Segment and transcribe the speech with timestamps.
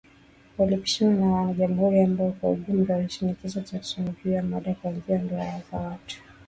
[0.57, 5.47] Walipishana na wana jamuhuri ambao kwa ujumla walimshinikiza Jackson, juu ya mada kuanzia ndoa za
[5.47, 6.15] watu wa jinsia moja